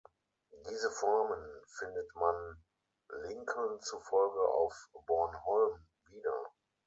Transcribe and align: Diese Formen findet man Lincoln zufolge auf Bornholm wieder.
Diese 0.67 0.89
Formen 0.89 1.45
findet 1.77 2.15
man 2.15 2.57
Lincoln 3.27 3.79
zufolge 3.81 4.47
auf 4.49 4.73
Bornholm 5.05 5.77
wieder. 6.07 6.47